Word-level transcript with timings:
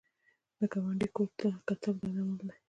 د 0.59 0.61
ګاونډي 0.71 1.07
کور 1.15 1.29
ته 1.39 1.47
کتل 1.67 1.91
بد 1.99 2.13
عمل 2.19 2.35
دی 2.39 2.47